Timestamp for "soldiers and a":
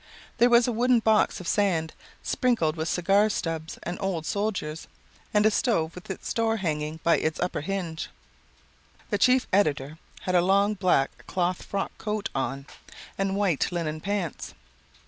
4.25-5.51